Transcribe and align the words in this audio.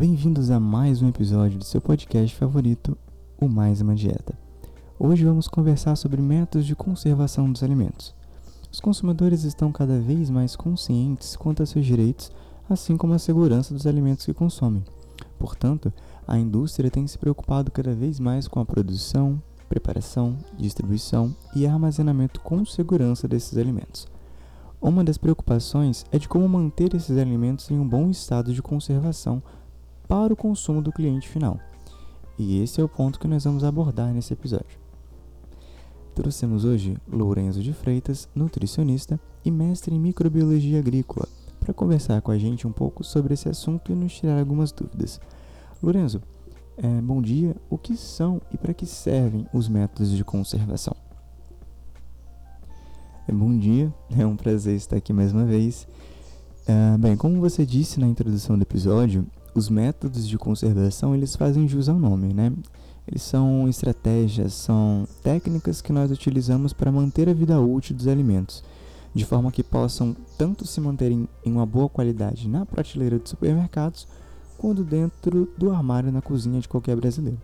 Bem-vindos 0.00 0.50
a 0.50 0.58
mais 0.58 1.02
um 1.02 1.10
episódio 1.10 1.58
do 1.58 1.64
seu 1.66 1.78
podcast 1.78 2.34
favorito, 2.34 2.96
o 3.38 3.46
Mais 3.46 3.82
Uma 3.82 3.94
Dieta. 3.94 4.32
Hoje 4.98 5.26
vamos 5.26 5.46
conversar 5.46 5.94
sobre 5.94 6.22
métodos 6.22 6.66
de 6.66 6.74
conservação 6.74 7.52
dos 7.52 7.62
alimentos. 7.62 8.14
Os 8.72 8.80
consumidores 8.80 9.44
estão 9.44 9.70
cada 9.70 10.00
vez 10.00 10.30
mais 10.30 10.56
conscientes 10.56 11.36
quanto 11.36 11.62
a 11.62 11.66
seus 11.66 11.84
direitos, 11.84 12.32
assim 12.66 12.96
como 12.96 13.12
a 13.12 13.18
segurança 13.18 13.74
dos 13.74 13.86
alimentos 13.86 14.24
que 14.24 14.32
consomem. 14.32 14.82
Portanto, 15.38 15.92
a 16.26 16.38
indústria 16.38 16.90
tem 16.90 17.06
se 17.06 17.18
preocupado 17.18 17.70
cada 17.70 17.94
vez 17.94 18.18
mais 18.18 18.48
com 18.48 18.58
a 18.58 18.64
produção, 18.64 19.38
preparação, 19.68 20.34
distribuição 20.56 21.36
e 21.54 21.66
armazenamento 21.66 22.40
com 22.40 22.64
segurança 22.64 23.28
desses 23.28 23.58
alimentos. 23.58 24.08
Uma 24.80 25.04
das 25.04 25.18
preocupações 25.18 26.06
é 26.10 26.18
de 26.18 26.26
como 26.26 26.48
manter 26.48 26.94
esses 26.94 27.18
alimentos 27.18 27.70
em 27.70 27.78
um 27.78 27.86
bom 27.86 28.08
estado 28.08 28.54
de 28.54 28.62
conservação 28.62 29.42
para 30.10 30.32
o 30.32 30.36
consumo 30.36 30.82
do 30.82 30.90
cliente 30.90 31.28
final. 31.28 31.60
E 32.36 32.60
esse 32.60 32.80
é 32.80 32.84
o 32.84 32.88
ponto 32.88 33.20
que 33.20 33.28
nós 33.28 33.44
vamos 33.44 33.62
abordar 33.62 34.12
nesse 34.12 34.32
episódio. 34.32 34.76
Trouxemos 36.16 36.64
hoje 36.64 36.96
Lourenço 37.08 37.62
de 37.62 37.72
Freitas, 37.72 38.28
nutricionista 38.34 39.20
e 39.44 39.52
mestre 39.52 39.94
em 39.94 40.00
microbiologia 40.00 40.80
agrícola, 40.80 41.28
para 41.60 41.72
conversar 41.72 42.20
com 42.22 42.32
a 42.32 42.38
gente 42.38 42.66
um 42.66 42.72
pouco 42.72 43.04
sobre 43.04 43.34
esse 43.34 43.48
assunto 43.48 43.92
e 43.92 43.94
nos 43.94 44.12
tirar 44.12 44.40
algumas 44.40 44.72
dúvidas. 44.72 45.20
Lourenço, 45.80 46.20
é, 46.76 46.88
bom 47.00 47.22
dia. 47.22 47.54
O 47.70 47.78
que 47.78 47.96
são 47.96 48.42
e 48.52 48.58
para 48.58 48.74
que 48.74 48.86
servem 48.86 49.46
os 49.54 49.68
métodos 49.68 50.10
de 50.10 50.24
conservação? 50.24 50.96
É, 53.28 53.32
bom 53.32 53.56
dia, 53.56 53.94
é 54.18 54.26
um 54.26 54.36
prazer 54.36 54.74
estar 54.74 54.96
aqui 54.96 55.12
mais 55.12 55.32
uma 55.32 55.44
vez. 55.44 55.86
É, 56.66 56.98
bem, 56.98 57.16
como 57.16 57.38
você 57.38 57.64
disse 57.64 58.00
na 58.00 58.08
introdução 58.08 58.58
do 58.58 58.62
episódio, 58.62 59.24
os 59.54 59.68
métodos 59.68 60.28
de 60.28 60.38
conservação 60.38 61.14
eles 61.14 61.36
fazem 61.36 61.68
jus 61.68 61.88
ao 61.88 61.98
nome, 61.98 62.32
né? 62.32 62.52
Eles 63.06 63.22
são 63.22 63.68
estratégias, 63.68 64.52
são 64.52 65.06
técnicas 65.22 65.80
que 65.80 65.92
nós 65.92 66.10
utilizamos 66.10 66.72
para 66.72 66.92
manter 66.92 67.28
a 67.28 67.34
vida 67.34 67.60
útil 67.60 67.96
dos 67.96 68.06
alimentos, 68.06 68.62
de 69.14 69.24
forma 69.24 69.50
que 69.50 69.64
possam 69.64 70.14
tanto 70.38 70.66
se 70.66 70.80
manterem 70.80 71.28
em 71.44 71.52
uma 71.52 71.66
boa 71.66 71.88
qualidade 71.88 72.48
na 72.48 72.64
prateleira 72.64 73.18
de 73.18 73.28
supermercados, 73.28 74.06
quanto 74.56 74.84
dentro 74.84 75.48
do 75.58 75.70
armário 75.70 76.12
na 76.12 76.22
cozinha 76.22 76.60
de 76.60 76.68
qualquer 76.68 76.94
brasileiro. 76.94 77.40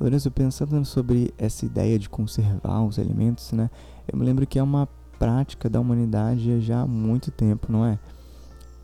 Lourenço, 0.00 0.30
pensando 0.30 0.84
sobre 0.84 1.32
essa 1.36 1.66
ideia 1.66 1.98
de 1.98 2.08
conservar 2.08 2.82
os 2.84 2.98
alimentos, 2.98 3.52
né? 3.52 3.70
Eu 4.10 4.18
me 4.18 4.24
lembro 4.24 4.46
que 4.46 4.58
é 4.58 4.62
uma 4.62 4.88
prática 5.18 5.68
da 5.70 5.78
humanidade 5.78 6.60
já 6.60 6.80
há 6.80 6.86
muito 6.86 7.30
tempo, 7.30 7.70
não 7.70 7.84
é? 7.84 7.98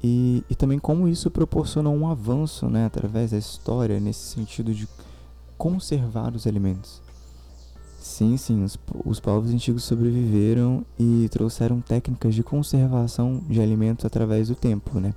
E, 0.02 0.44
e 0.48 0.54
também 0.54 0.78
como 0.78 1.08
isso 1.08 1.30
proporciona 1.30 1.90
um 1.90 2.08
avanço 2.08 2.68
né, 2.68 2.86
através 2.86 3.32
da 3.32 3.38
história 3.38 3.98
nesse 3.98 4.34
sentido 4.34 4.72
de 4.72 4.88
conservar 5.56 6.34
os 6.34 6.46
alimentos. 6.46 7.02
Sim, 7.98 8.36
sim, 8.36 8.62
os, 8.62 8.78
os 9.04 9.18
povos 9.18 9.50
antigos 9.50 9.82
sobreviveram 9.82 10.86
e 10.98 11.28
trouxeram 11.30 11.80
técnicas 11.80 12.32
de 12.32 12.44
conservação 12.44 13.42
de 13.48 13.60
alimentos 13.60 14.04
através 14.04 14.48
do 14.48 14.54
tempo, 14.54 15.00
né? 15.00 15.12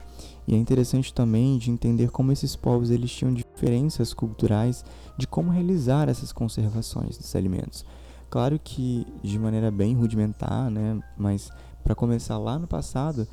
E 0.48 0.56
é 0.56 0.58
interessante 0.58 1.14
também 1.14 1.60
de 1.60 1.70
entender 1.70 2.10
como 2.10 2.32
esses 2.32 2.56
povos 2.56 2.90
eles 2.90 3.12
tinham 3.12 3.34
diferenças 3.34 4.14
culturais 4.14 4.84
de 5.16 5.28
como 5.28 5.52
realizar 5.52 6.10
essas 6.10 6.32
conservações 6.32 7.18
dos 7.18 7.36
alimentos. 7.36 7.86
Claro 8.30 8.60
que 8.62 9.06
de 9.22 9.38
maneira 9.38 9.70
bem 9.70 9.94
rudimentar, 9.94 10.72
né? 10.72 11.00
Mas 11.16 11.52
para 11.84 11.94
começar 11.94 12.38
lá 12.38 12.58
no 12.58 12.68
passado, 12.68 13.28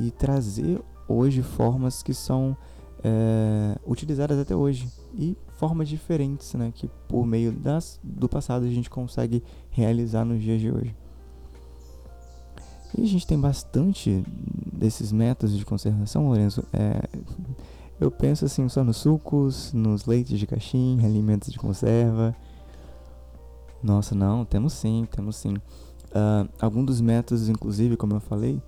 e 0.00 0.10
trazer 0.10 0.80
hoje 1.08 1.42
formas 1.42 2.02
que 2.02 2.14
são 2.14 2.56
é, 3.02 3.78
utilizadas 3.86 4.38
até 4.38 4.56
hoje 4.56 4.88
e 5.14 5.36
formas 5.58 5.88
diferentes, 5.88 6.54
né, 6.54 6.72
que 6.74 6.88
por 7.08 7.26
meio 7.26 7.52
das, 7.52 8.00
do 8.02 8.28
passado 8.28 8.64
a 8.64 8.70
gente 8.70 8.88
consegue 8.88 9.42
realizar 9.70 10.24
nos 10.24 10.42
dias 10.42 10.60
de 10.60 10.70
hoje. 10.70 10.96
E 12.96 13.02
a 13.02 13.06
gente 13.06 13.26
tem 13.26 13.38
bastante 13.38 14.24
desses 14.72 15.10
métodos 15.10 15.56
de 15.56 15.64
conservação, 15.64 16.26
Lourenço. 16.26 16.64
É, 16.72 17.02
eu 18.00 18.10
penso 18.10 18.44
assim 18.44 18.68
só 18.68 18.84
nos 18.84 18.98
sucos, 18.98 19.72
nos 19.72 20.06
leites 20.06 20.38
de 20.38 20.46
caixinha, 20.46 21.06
alimentos 21.06 21.52
de 21.52 21.58
conserva. 21.58 22.34
Nossa, 23.82 24.14
não, 24.14 24.44
temos 24.44 24.72
sim, 24.72 25.06
temos 25.10 25.36
sim. 25.36 25.54
Uh, 25.54 26.48
alguns 26.60 26.86
dos 26.86 27.00
métodos, 27.00 27.48
inclusive, 27.48 27.96
como 27.96 28.14
eu 28.14 28.20
falei, 28.20 28.62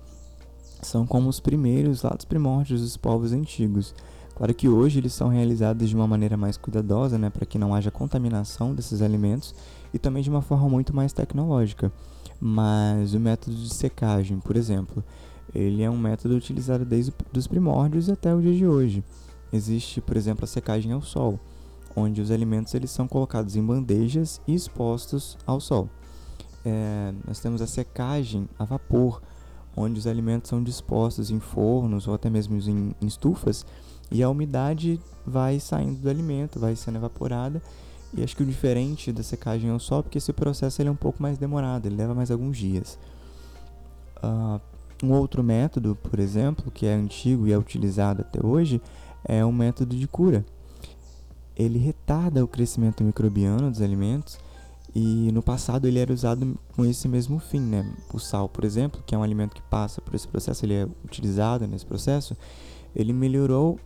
são 0.81 1.05
como 1.05 1.29
os 1.29 1.39
primeiros 1.39 2.03
lá 2.03 2.11
dos 2.11 2.25
primórdios 2.25 2.81
dos 2.81 2.97
povos 2.97 3.31
antigos. 3.33 3.93
Claro 4.35 4.53
que 4.53 4.69
hoje 4.69 4.99
eles 4.99 5.13
são 5.13 5.29
realizados 5.29 5.89
de 5.89 5.95
uma 5.95 6.05
maneira 6.05 6.37
mais 6.37 6.57
cuidadosa, 6.57 7.17
né, 7.17 7.29
para 7.29 7.45
que 7.45 7.57
não 7.57 7.73
haja 7.73 7.89
contaminação 7.89 8.75
desses 8.75 9.01
alimentos 9.01 9.55
e 9.93 9.97
também 9.97 10.21
de 10.21 10.29
uma 10.29 10.41
forma 10.41 10.69
muito 10.69 10.95
mais 10.95 11.11
tecnológica. 11.11 11.91
Mas 12.39 13.15
o 13.15 13.19
método 13.19 13.55
de 13.55 13.73
secagem, 13.73 14.39
por 14.39 14.55
exemplo, 14.55 15.03
ele 15.55 15.81
é 15.81 15.89
um 15.89 15.97
método 15.97 16.35
utilizado 16.35 16.85
desde 16.85 17.11
os 17.35 17.47
primórdios 17.47 18.09
até 18.09 18.33
o 18.33 18.41
dia 18.41 18.53
de 18.53 18.67
hoje. 18.67 19.03
Existe, 19.51 20.01
por 20.01 20.15
exemplo, 20.15 20.43
a 20.43 20.47
secagem 20.47 20.91
ao 20.91 21.01
sol, 21.01 21.39
onde 21.95 22.21
os 22.21 22.29
alimentos 22.29 22.75
eles 22.75 22.91
são 22.91 23.07
colocados 23.07 23.55
em 23.55 23.65
bandejas 23.65 24.39
e 24.47 24.53
expostos 24.53 25.35
ao 25.47 25.59
sol. 25.59 25.89
É, 26.63 27.13
nós 27.25 27.39
temos 27.39 27.61
a 27.61 27.67
secagem 27.67 28.47
a 28.59 28.65
vapor, 28.65 29.21
onde 29.77 29.99
os 29.99 30.07
alimentos 30.07 30.49
são 30.49 30.63
dispostos 30.63 31.29
em 31.29 31.39
fornos 31.39 32.07
ou 32.07 32.15
até 32.15 32.29
mesmo 32.29 32.57
em, 32.57 32.95
em 32.99 33.05
estufas 33.05 33.63
e 34.09 34.23
a 34.23 34.29
umidade 34.29 34.99
vai 35.25 35.59
saindo 35.59 35.99
do 35.99 36.09
alimento, 36.09 36.59
vai 36.59 36.75
sendo 36.75 36.97
evaporada. 36.97 37.61
E 38.13 38.23
acho 38.23 38.35
que 38.35 38.43
o 38.43 38.45
diferente 38.45 39.11
da 39.11 39.21
secagem 39.21 39.69
ao 39.69 39.79
sol, 39.79 40.01
porque 40.01 40.17
esse 40.17 40.31
processo 40.33 40.81
ele 40.81 40.89
é 40.89 40.91
um 40.91 40.95
pouco 40.95 41.21
mais 41.21 41.37
demorado, 41.37 41.85
ele 41.85 41.95
leva 41.95 42.15
mais 42.15 42.31
alguns 42.31 42.57
dias. 42.57 42.97
Uh, 44.17 44.59
um 45.03 45.11
outro 45.11 45.43
método, 45.43 45.95
por 45.95 46.19
exemplo, 46.19 46.71
que 46.71 46.85
é 46.85 46.93
antigo 46.93 47.47
e 47.47 47.51
é 47.51 47.57
utilizado 47.57 48.21
até 48.21 48.43
hoje, 48.43 48.81
é 49.23 49.43
o 49.43 49.51
método 49.51 49.95
de 49.95 50.07
cura. 50.07 50.45
Ele 51.55 51.77
retarda 51.77 52.43
o 52.43 52.47
crescimento 52.47 53.03
microbiano 53.03 53.69
dos 53.69 53.81
alimentos 53.81 54.39
e 54.99 55.31
no 55.31 55.43
passado 55.43 55.87
ele 55.87 55.99
era 55.99 56.11
usado 56.11 56.57
com 56.75 56.83
esse 56.83 57.07
mesmo 57.07 57.37
fim, 57.37 57.59
né? 57.59 57.87
O 58.11 58.17
sal, 58.17 58.49
por 58.49 58.65
exemplo, 58.65 59.03
que 59.05 59.13
é 59.13 59.17
um 59.17 59.21
alimento 59.21 59.53
que 59.53 59.61
passa 59.61 60.01
por 60.01 60.15
esse 60.15 60.27
processo, 60.27 60.65
ele 60.65 60.73
é 60.73 60.87
utilizado 61.05 61.67
nesse 61.67 61.85
processo, 61.85 62.35
ele 62.95 63.13
melhorou 63.13 63.79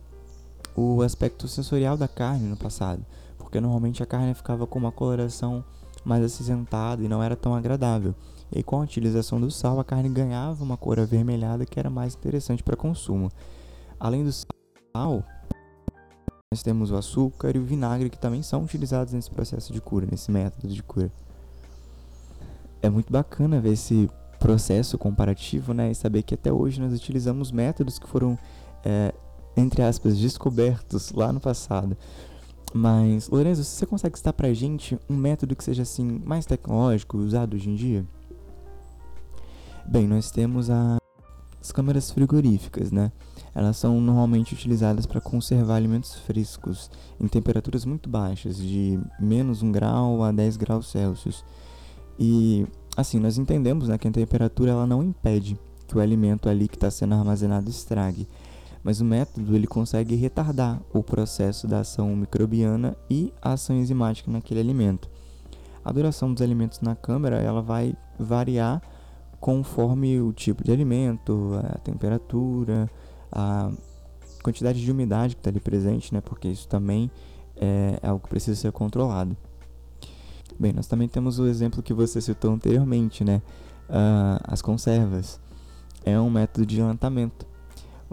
o 0.74 1.02
aspecto 1.02 1.46
sensorial 1.46 1.98
da 1.98 2.08
carne 2.08 2.48
no 2.48 2.56
passado, 2.56 3.04
porque 3.36 3.60
normalmente 3.60 4.02
a 4.02 4.06
carne 4.06 4.32
ficava 4.32 4.66
com 4.66 4.78
uma 4.78 4.90
coloração 4.90 5.62
mais 6.02 6.24
acinzentada 6.24 7.02
e 7.04 7.08
não 7.08 7.22
era 7.22 7.36
tão 7.36 7.54
agradável. 7.54 8.14
E 8.50 8.62
com 8.62 8.76
a 8.76 8.84
utilização 8.84 9.38
do 9.38 9.50
sal, 9.50 9.78
a 9.78 9.84
carne 9.84 10.08
ganhava 10.08 10.64
uma 10.64 10.78
cor 10.78 10.98
avermelhada 10.98 11.66
que 11.66 11.78
era 11.78 11.90
mais 11.90 12.14
interessante 12.14 12.62
para 12.62 12.74
consumo. 12.74 13.30
Além 14.00 14.24
do 14.24 14.32
sal, 14.32 15.22
nós 16.52 16.62
temos 16.62 16.90
o 16.90 16.96
açúcar 16.96 17.56
e 17.56 17.58
o 17.58 17.64
vinagre 17.64 18.10
que 18.10 18.18
também 18.18 18.42
são 18.42 18.62
utilizados 18.62 19.14
nesse 19.14 19.30
processo 19.30 19.72
de 19.72 19.80
cura, 19.80 20.06
nesse 20.10 20.30
método 20.30 20.68
de 20.68 20.82
cura. 20.82 21.10
É 22.82 22.90
muito 22.90 23.10
bacana 23.10 23.58
ver 23.58 23.72
esse 23.72 24.10
processo 24.38 24.98
comparativo, 24.98 25.72
né, 25.72 25.90
e 25.90 25.94
saber 25.94 26.22
que 26.22 26.34
até 26.34 26.52
hoje 26.52 26.78
nós 26.78 26.92
utilizamos 26.92 27.50
métodos 27.50 27.98
que 27.98 28.06
foram, 28.06 28.38
é, 28.84 29.14
entre 29.56 29.80
aspas, 29.80 30.18
descobertos 30.18 31.10
lá 31.12 31.32
no 31.32 31.40
passado. 31.40 31.96
Mas, 32.74 33.30
Lorenzo, 33.30 33.64
você 33.64 33.86
consegue 33.86 34.18
citar 34.18 34.34
pra 34.34 34.52
gente 34.52 34.98
um 35.08 35.16
método 35.16 35.56
que 35.56 35.64
seja 35.64 35.84
assim 35.84 36.20
mais 36.22 36.44
tecnológico, 36.44 37.16
usado 37.16 37.54
hoje 37.54 37.70
em 37.70 37.74
dia? 37.74 38.04
Bem, 39.86 40.06
nós 40.06 40.30
temos 40.30 40.68
a... 40.68 41.01
as 41.62 41.70
câmeras 41.70 42.10
frigoríficas, 42.10 42.90
né? 42.90 43.12
Elas 43.54 43.76
são 43.76 44.00
normalmente 44.00 44.52
utilizadas 44.52 45.06
para 45.06 45.20
conservar 45.20 45.76
alimentos 45.76 46.14
frescos 46.14 46.90
em 47.20 47.28
temperaturas 47.28 47.84
muito 47.84 48.08
baixas, 48.08 48.56
de 48.56 48.98
menos 49.20 49.62
1 49.62 49.70
grau 49.70 50.24
a 50.24 50.32
10 50.32 50.56
graus 50.56 50.90
Celsius. 50.90 51.44
E 52.18 52.66
assim, 52.96 53.20
nós 53.20 53.38
entendemos 53.38 53.86
né, 53.86 53.96
que 53.96 54.08
a 54.08 54.10
temperatura 54.10 54.72
ela 54.72 54.86
não 54.86 55.04
impede 55.04 55.56
que 55.86 55.96
o 55.96 56.00
alimento 56.00 56.48
ali 56.48 56.66
que 56.66 56.76
está 56.76 56.90
sendo 56.90 57.14
armazenado 57.14 57.70
estrague, 57.70 58.26
mas 58.82 59.00
o 59.00 59.04
método 59.04 59.54
ele 59.54 59.68
consegue 59.68 60.16
retardar 60.16 60.82
o 60.92 61.00
processo 61.00 61.68
da 61.68 61.80
ação 61.80 62.16
microbiana 62.16 62.96
e 63.08 63.32
a 63.40 63.52
ação 63.52 63.76
enzimática 63.76 64.30
naquele 64.30 64.58
alimento. 64.58 65.08
A 65.84 65.92
duração 65.92 66.32
dos 66.32 66.42
alimentos 66.42 66.80
na 66.80 66.96
câmara 66.96 67.36
ela 67.36 67.62
vai 67.62 67.94
variar 68.18 68.82
conforme 69.42 70.20
o 70.20 70.32
tipo 70.32 70.62
de 70.62 70.70
alimento, 70.70 71.50
a 71.74 71.78
temperatura, 71.78 72.88
a 73.32 73.72
quantidade 74.40 74.80
de 74.80 74.88
umidade 74.88 75.34
que 75.34 75.40
está 75.40 75.50
ali 75.50 75.58
presente, 75.58 76.14
né? 76.14 76.20
Porque 76.20 76.46
isso 76.46 76.68
também 76.68 77.10
é, 77.56 77.98
algo 78.04 78.22
que 78.22 78.28
precisa 78.28 78.54
ser 78.54 78.70
controlado. 78.70 79.36
Bem, 80.60 80.72
nós 80.72 80.86
também 80.86 81.08
temos 81.08 81.40
o 81.40 81.46
exemplo 81.48 81.82
que 81.82 81.92
você 81.92 82.20
citou 82.20 82.52
anteriormente, 82.52 83.24
né? 83.24 83.42
Uh, 83.88 84.38
as 84.44 84.62
conservas. 84.62 85.40
É 86.04 86.20
um 86.20 86.30
método 86.30 86.64
de 86.64 86.78
enlatamento. 86.78 87.44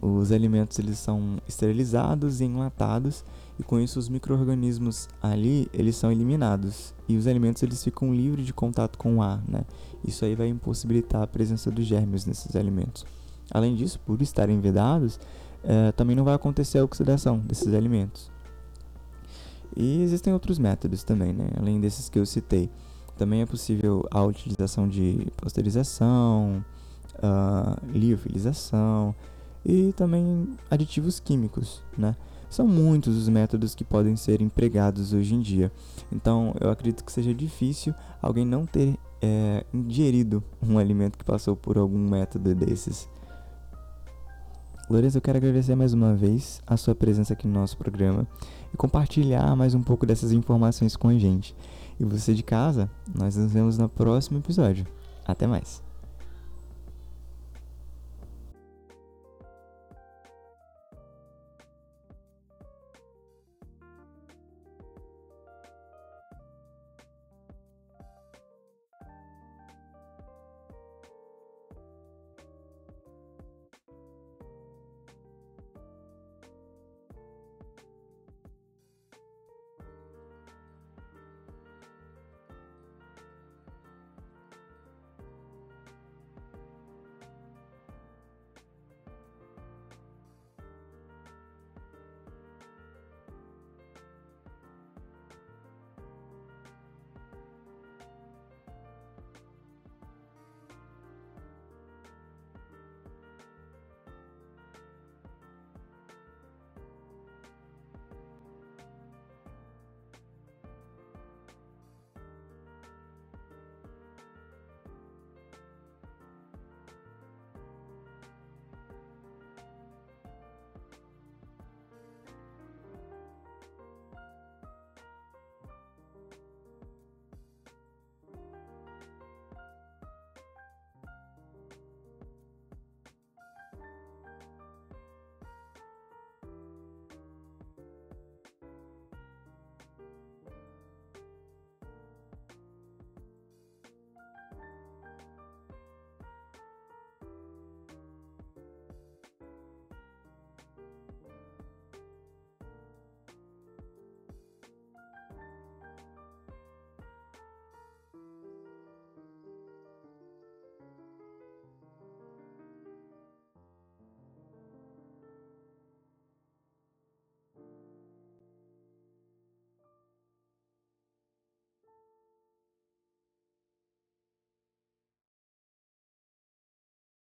Os 0.01 0.31
alimentos 0.31 0.79
eles 0.79 0.97
são 0.97 1.37
esterilizados 1.47 2.39
e 2.39 2.45
enlatados 2.45 3.25
e 3.59 3.63
com 3.63 3.79
isso 3.79 3.99
os 3.99 4.07
micro-organismos 4.07 5.09
ali 5.21 5.67
eles 5.73 5.97
são 5.97 6.09
eliminados 6.09 6.93
e 7.07 7.17
os 7.17 7.27
alimentos 7.27 7.61
eles 7.63 7.83
ficam 7.83 8.13
livres 8.13 8.45
de 8.45 8.53
contato 8.53 8.97
com 8.97 9.17
o 9.17 9.21
ar, 9.21 9.43
né? 9.45 9.65
Isso 10.05 10.23
aí 10.23 10.35
vai 10.35 10.47
impossibilitar 10.47 11.21
a 11.21 11.27
presença 11.27 11.69
dos 11.69 11.85
germes 11.85 12.25
nesses 12.25 12.55
alimentos. 12.55 13.05
Além 13.51 13.75
disso, 13.75 13.99
por 14.05 14.21
estarem 14.21 14.61
vedados, 14.61 15.19
é, 15.63 15.91
também 15.91 16.15
não 16.15 16.23
vai 16.23 16.35
acontecer 16.35 16.77
a 16.77 16.83
oxidação 16.83 17.37
desses 17.39 17.73
alimentos. 17.73 18.31
E 19.75 20.01
existem 20.01 20.31
outros 20.31 20.57
métodos 20.57 21.03
também, 21.03 21.33
né? 21.33 21.49
Além 21.57 21.79
desses 21.79 22.07
que 22.07 22.17
eu 22.17 22.25
citei. 22.25 22.69
Também 23.17 23.41
é 23.41 23.45
possível 23.45 24.07
a 24.09 24.23
utilização 24.23 24.87
de 24.87 25.27
pasteurização, 25.35 26.63
uh, 27.15 27.85
liofilização 27.91 29.13
e 29.65 29.93
também 29.93 30.47
aditivos 30.69 31.19
químicos, 31.19 31.83
né? 31.97 32.15
São 32.49 32.67
muitos 32.67 33.15
os 33.15 33.29
métodos 33.29 33.75
que 33.75 33.83
podem 33.83 34.15
ser 34.15 34.41
empregados 34.41 35.13
hoje 35.13 35.35
em 35.35 35.39
dia. 35.39 35.71
Então, 36.11 36.55
eu 36.59 36.71
acredito 36.71 37.03
que 37.03 37.11
seja 37.11 37.33
difícil 37.33 37.93
alguém 38.21 38.43
não 38.43 38.65
ter 38.65 38.97
é, 39.21 39.63
ingerido 39.71 40.43
um 40.61 40.79
alimento 40.79 41.17
que 41.17 41.23
passou 41.23 41.55
por 41.55 41.77
algum 41.77 41.99
método 41.99 42.55
desses. 42.55 43.07
Lourenço, 44.89 45.17
eu 45.17 45.21
quero 45.21 45.37
agradecer 45.37 45.75
mais 45.75 45.93
uma 45.93 46.15
vez 46.15 46.59
a 46.65 46.75
sua 46.75 46.95
presença 46.95 47.33
aqui 47.33 47.47
no 47.47 47.53
nosso 47.53 47.77
programa 47.77 48.27
e 48.73 48.77
compartilhar 48.77 49.55
mais 49.55 49.75
um 49.75 49.83
pouco 49.83 50.03
dessas 50.03 50.31
informações 50.31 50.95
com 50.95 51.09
a 51.09 51.13
gente. 51.13 51.55
E 51.99 52.03
você 52.03 52.33
de 52.33 52.41
casa, 52.41 52.89
nós 53.13 53.35
nos 53.35 53.51
vemos 53.51 53.77
no 53.77 53.87
próximo 53.87 54.39
episódio. 54.39 54.87
Até 55.27 55.45
mais! 55.45 55.88